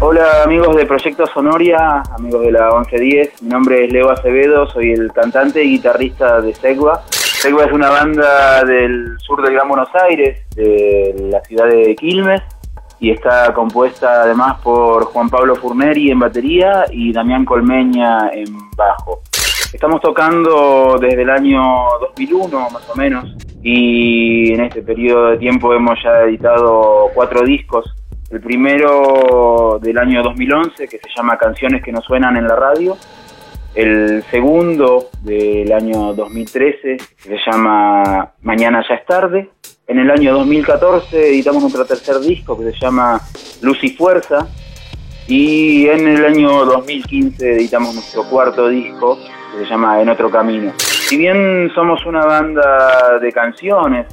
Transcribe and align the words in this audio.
Hola 0.00 0.44
amigos 0.44 0.76
de 0.76 0.86
Proyecto 0.86 1.26
Sonoria, 1.26 2.04
amigos 2.16 2.42
de 2.42 2.52
la 2.52 2.70
1110, 2.70 3.42
mi 3.42 3.48
nombre 3.48 3.84
es 3.84 3.92
Leo 3.92 4.10
Acevedo, 4.10 4.64
soy 4.68 4.92
el 4.92 5.12
cantante 5.12 5.64
y 5.64 5.72
guitarrista 5.72 6.40
de 6.40 6.54
Segua. 6.54 7.02
Segua 7.10 7.64
es 7.64 7.72
una 7.72 7.90
banda 7.90 8.62
del 8.62 9.18
sur 9.18 9.42
del 9.42 9.54
Gran 9.54 9.66
Buenos 9.66 9.88
Aires, 10.08 10.48
de 10.54 11.16
la 11.32 11.40
ciudad 11.40 11.66
de 11.66 11.96
Quilmes, 11.96 12.42
y 13.00 13.10
está 13.10 13.52
compuesta 13.52 14.22
además 14.22 14.60
por 14.60 15.06
Juan 15.06 15.28
Pablo 15.28 15.56
Furneri 15.56 16.12
en 16.12 16.20
batería 16.20 16.84
y 16.92 17.12
Damián 17.12 17.44
Colmeña 17.44 18.30
en 18.32 18.70
bajo. 18.76 19.22
Estamos 19.72 20.00
tocando 20.00 20.96
desde 21.00 21.22
el 21.22 21.30
año 21.30 21.60
2001 22.00 22.70
más 22.70 22.88
o 22.88 22.94
menos 22.94 23.34
y 23.64 24.52
en 24.52 24.60
este 24.60 24.80
periodo 24.80 25.30
de 25.30 25.38
tiempo 25.38 25.74
hemos 25.74 25.98
ya 26.04 26.20
editado 26.20 27.10
cuatro 27.14 27.42
discos. 27.42 27.92
El 28.30 28.40
primero 28.42 29.78
del 29.80 29.96
año 29.96 30.22
2011 30.22 30.86
que 30.86 30.98
se 30.98 31.08
llama 31.16 31.38
Canciones 31.38 31.82
que 31.82 31.92
no 31.92 32.02
suenan 32.02 32.36
en 32.36 32.46
la 32.46 32.56
radio. 32.56 32.96
El 33.74 34.22
segundo 34.30 35.08
del 35.22 35.72
año 35.72 36.12
2013 36.12 36.96
que 36.98 37.22
se 37.22 37.38
llama 37.50 38.32
Mañana 38.42 38.84
ya 38.86 38.96
es 38.96 39.06
tarde. 39.06 39.48
En 39.86 39.98
el 39.98 40.10
año 40.10 40.34
2014 40.34 41.30
editamos 41.30 41.62
nuestro 41.62 41.86
tercer 41.86 42.20
disco 42.20 42.58
que 42.58 42.70
se 42.70 42.78
llama 42.78 43.18
Luz 43.62 43.82
y 43.82 43.90
Fuerza. 43.90 44.46
Y 45.26 45.86
en 45.88 46.06
el 46.08 46.22
año 46.26 46.66
2015 46.66 47.54
editamos 47.54 47.94
nuestro 47.94 48.24
cuarto 48.28 48.68
disco 48.68 49.16
que 49.52 49.64
se 49.64 49.70
llama 49.70 50.02
En 50.02 50.10
otro 50.10 50.30
camino. 50.30 50.72
Si 50.78 51.16
bien 51.16 51.70
somos 51.74 52.04
una 52.04 52.26
banda 52.26 53.18
de 53.20 53.32
canciones, 53.32 54.06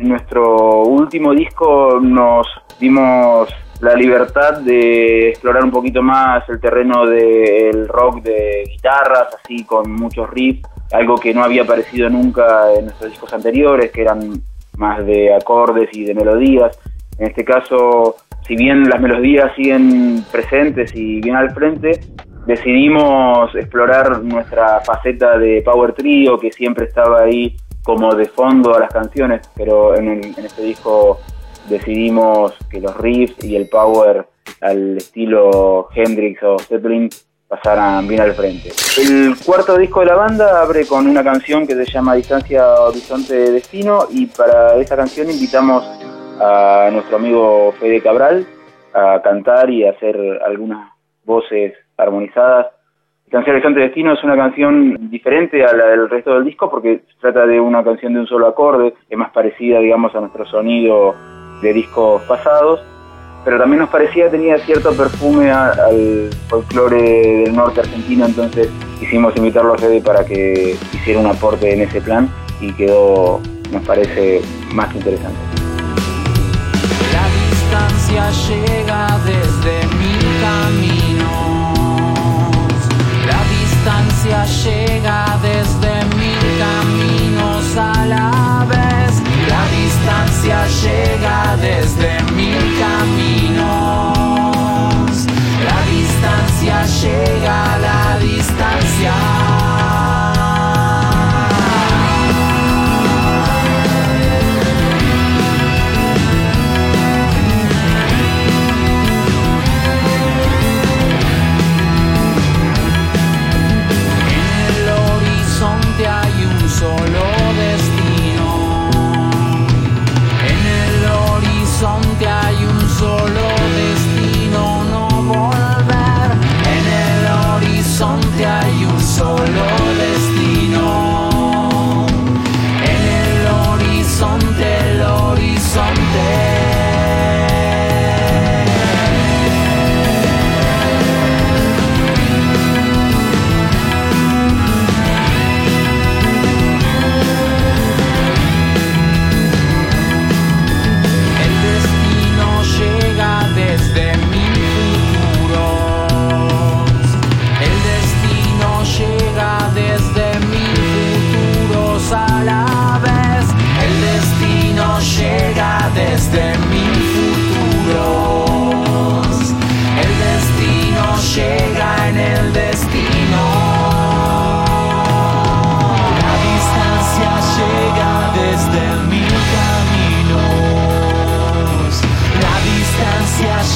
en 0.00 0.08
nuestro 0.08 0.82
último 0.82 1.32
disco 1.34 2.00
nos 2.00 2.48
dimos 2.80 3.48
la 3.80 3.94
libertad 3.94 4.60
de 4.60 5.30
explorar 5.30 5.64
un 5.64 5.70
poquito 5.70 6.02
más 6.02 6.48
el 6.48 6.60
terreno 6.60 7.06
del 7.06 7.88
rock 7.88 8.22
de 8.22 8.64
guitarras, 8.70 9.28
así 9.42 9.64
con 9.64 9.92
muchos 9.92 10.28
riffs, 10.30 10.68
algo 10.92 11.16
que 11.16 11.32
no 11.32 11.42
había 11.42 11.62
aparecido 11.62 12.10
nunca 12.10 12.72
en 12.76 12.86
nuestros 12.86 13.10
discos 13.10 13.32
anteriores, 13.32 13.90
que 13.90 14.02
eran 14.02 14.42
más 14.76 15.04
de 15.06 15.34
acordes 15.34 15.88
y 15.92 16.04
de 16.04 16.14
melodías. 16.14 16.78
En 17.18 17.28
este 17.28 17.44
caso, 17.44 18.16
si 18.46 18.56
bien 18.56 18.88
las 18.88 19.00
melodías 19.00 19.54
siguen 19.56 20.24
presentes 20.30 20.94
y 20.94 21.20
bien 21.20 21.36
al 21.36 21.50
frente, 21.52 22.00
decidimos 22.46 23.54
explorar 23.54 24.22
nuestra 24.22 24.80
faceta 24.80 25.38
de 25.38 25.62
Power 25.62 25.92
Trio, 25.92 26.38
que 26.38 26.50
siempre 26.52 26.86
estaba 26.86 27.22
ahí 27.22 27.56
como 27.82 28.14
de 28.14 28.26
fondo 28.26 28.74
a 28.74 28.80
las 28.80 28.92
canciones, 28.92 29.48
pero 29.56 29.96
en, 29.96 30.08
en 30.08 30.44
este 30.44 30.62
disco 30.62 31.18
decidimos 31.68 32.54
que 32.70 32.80
los 32.80 32.96
riffs 32.96 33.44
y 33.44 33.56
el 33.56 33.68
power 33.68 34.26
al 34.60 34.96
estilo 34.96 35.88
Hendrix 35.94 36.42
o 36.42 36.58
Zeppelin 36.58 37.08
pasaran 37.48 38.06
bien 38.06 38.20
al 38.20 38.32
frente. 38.32 38.70
El 38.96 39.34
cuarto 39.44 39.76
disco 39.76 40.00
de 40.00 40.06
la 40.06 40.14
banda 40.14 40.62
abre 40.62 40.86
con 40.86 41.08
una 41.08 41.24
canción 41.24 41.66
que 41.66 41.74
se 41.74 41.84
llama 41.84 42.14
Distancia 42.14 42.64
Horizonte 42.80 43.50
Destino 43.50 44.06
y 44.08 44.26
para 44.26 44.76
esa 44.76 44.96
canción 44.96 45.28
invitamos 45.28 45.84
a 46.40 46.90
nuestro 46.92 47.16
amigo 47.16 47.72
Fede 47.80 48.00
Cabral 48.00 48.46
a 48.94 49.20
cantar 49.22 49.68
y 49.68 49.84
a 49.84 49.90
hacer 49.90 50.16
algunas 50.44 50.90
voces 51.24 51.74
armonizadas. 51.96 52.68
Canción 53.30 53.56
Horizonte 53.56 53.80
Destino 53.80 54.12
es 54.12 54.22
una 54.22 54.36
canción 54.36 55.10
diferente 55.10 55.64
a 55.64 55.72
la 55.72 55.86
del 55.86 56.08
resto 56.08 56.34
del 56.34 56.44
disco 56.44 56.70
porque 56.70 57.02
se 57.06 57.20
trata 57.20 57.46
de 57.46 57.60
una 57.60 57.82
canción 57.82 58.14
de 58.14 58.20
un 58.20 58.26
solo 58.26 58.46
acorde, 58.46 58.94
es 59.08 59.18
más 59.18 59.30
parecida, 59.30 59.80
digamos, 59.80 60.14
a 60.14 60.20
nuestro 60.20 60.44
sonido 60.46 61.14
de 61.60 61.72
discos 61.72 62.22
pasados, 62.22 62.80
pero 63.44 63.58
también 63.58 63.80
nos 63.80 63.90
parecía 63.90 64.30
tenía 64.30 64.58
cierto 64.58 64.92
perfume 64.92 65.50
al 65.50 66.30
folclore 66.48 67.44
del 67.44 67.54
norte 67.54 67.80
argentino, 67.80 68.26
entonces 68.26 68.68
quisimos 68.98 69.34
invitarlo 69.36 69.74
a 69.74 69.78
Fede 69.78 70.00
para 70.02 70.24
que 70.24 70.76
hiciera 70.92 71.20
un 71.20 71.26
aporte 71.26 71.72
en 71.72 71.82
ese 71.82 72.00
plan 72.00 72.28
y 72.60 72.72
quedó, 72.72 73.40
nos 73.70 73.82
parece, 73.86 74.42
más 74.74 74.94
interesante. 74.94 75.38
La 77.12 77.26
distancia 77.48 78.30
llega 78.48 79.18
desde 79.24 79.86
mil 79.96 80.24
caminos. 80.40 81.80
La 83.26 83.40
distancia 83.58 84.44
llega 84.64 85.38
desde 85.42 85.69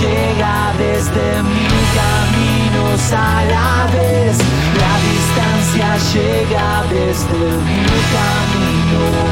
llega 0.00 0.72
desde 0.78 1.42
mil 1.42 1.76
caminos 2.00 3.12
a 3.12 3.44
la 3.44 3.86
vez. 3.92 4.38
La 4.84 4.94
distancia 5.10 5.88
llega 6.12 6.68
desde 6.88 7.40
mil 7.68 8.00
caminos. 8.16 9.30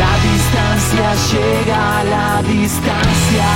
La 0.00 0.12
distancia 0.30 1.08
llega 1.30 1.78
a 1.98 2.04
la 2.04 2.42
distancia. 2.42 3.50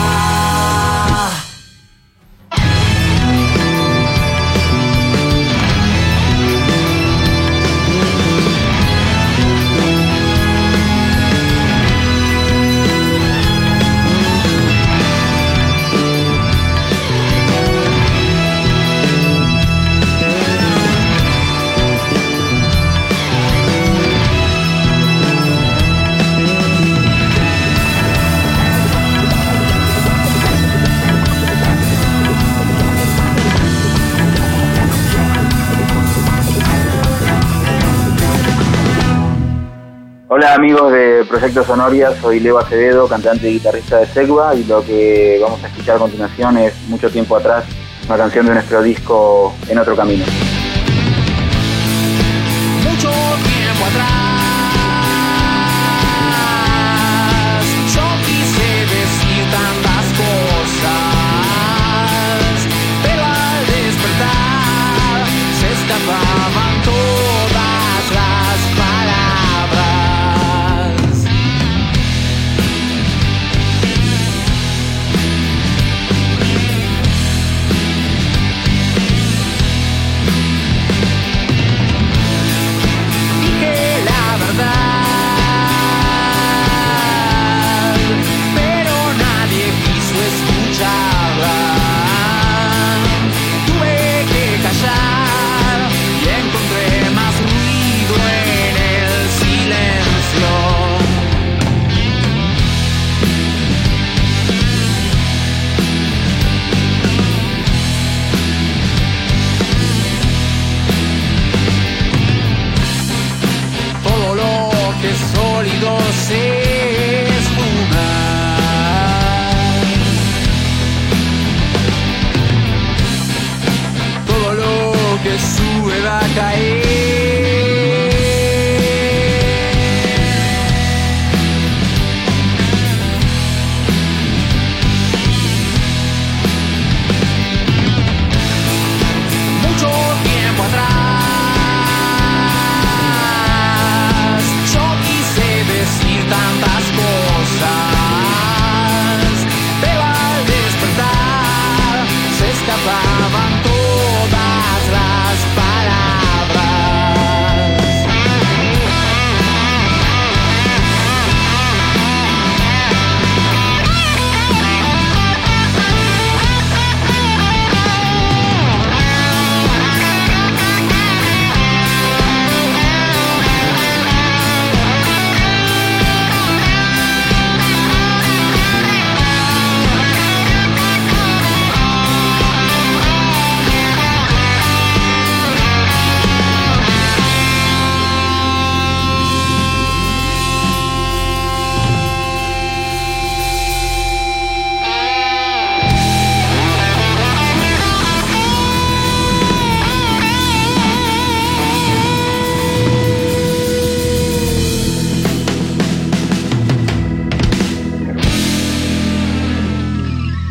Amigos 40.49 40.93
de 40.93 41.25
Proyecto 41.29 41.65
Sonoria, 41.65 42.13
soy 42.21 42.41
Leo 42.41 42.59
Acevedo, 42.59 43.09
cantante 43.09 43.51
y 43.51 43.55
guitarrista 43.55 43.99
de 43.99 44.07
Segua 44.07 44.55
y 44.55 44.65
lo 44.65 44.85
que 44.85 45.39
vamos 45.43 45.63
a 45.63 45.67
escuchar 45.67 45.97
a 45.97 45.99
continuación 45.99 46.57
es 46.59 46.75
Mucho 46.89 47.11
tiempo 47.11 47.37
atrás, 47.37 47.65
una 48.07 48.17
canción 48.17 48.47
de 48.47 48.55
nuestro 48.55 48.83
disco 48.83 49.55
En 49.69 49.79
otro 49.79 49.95
camino. 49.95 50.25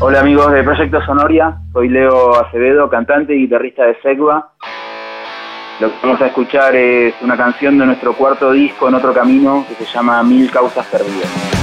Hola 0.09 0.21
amigos 0.21 0.51
de 0.51 0.63
Proyecto 0.63 1.05
Sonoria, 1.05 1.55
soy 1.71 1.87
Leo 1.87 2.33
Acevedo, 2.33 2.89
cantante 2.89 3.35
y 3.35 3.41
guitarrista 3.41 3.85
de 3.85 3.95
Segua. 4.01 4.53
Lo 5.79 5.87
que 5.87 5.95
vamos 6.01 6.19
a 6.19 6.25
escuchar 6.25 6.75
es 6.75 7.13
una 7.21 7.37
canción 7.37 7.77
de 7.77 7.85
nuestro 7.85 8.13
cuarto 8.13 8.51
disco 8.51 8.89
En 8.89 8.95
otro 8.95 9.13
camino 9.13 9.63
que 9.69 9.75
se 9.75 9.85
llama 9.85 10.23
Mil 10.23 10.49
causas 10.49 10.87
perdidas. 10.87 11.58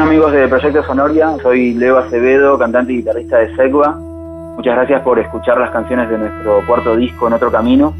Amigos 0.00 0.32
de 0.32 0.48
Proyecto 0.48 0.82
Sonoria, 0.84 1.36
soy 1.42 1.74
Leo 1.74 1.98
Acevedo, 1.98 2.58
cantante 2.58 2.92
y 2.92 2.96
guitarrista 2.96 3.38
de 3.38 3.54
Segua. 3.56 3.96
Muchas 4.56 4.74
gracias 4.76 5.02
por 5.02 5.18
escuchar 5.18 5.58
las 5.58 5.70
canciones 5.70 6.08
de 6.08 6.16
nuestro 6.18 6.64
cuarto 6.66 6.96
disco 6.96 7.26
En 7.26 7.34
Otro 7.34 7.52
Camino. 7.52 7.92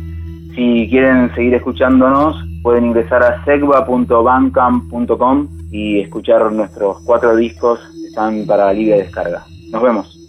Si 0.54 0.88
quieren 0.88 1.34
seguir 1.34 1.52
escuchándonos, 1.54 2.42
pueden 2.62 2.86
ingresar 2.86 3.22
a 3.22 3.44
segva.bandcamp.com 3.44 5.48
y 5.70 6.00
escuchar 6.00 6.50
nuestros 6.52 6.98
cuatro 7.04 7.36
discos, 7.36 7.78
están 8.06 8.46
para 8.46 8.72
libre 8.72 8.96
descarga. 8.98 9.44
Nos 9.70 9.82
vemos. 9.82 10.21